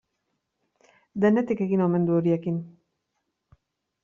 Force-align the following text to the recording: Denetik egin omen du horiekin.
Denetik 1.25 1.61
egin 1.67 1.85
omen 1.89 2.09
du 2.09 2.17
horiekin. 2.21 2.59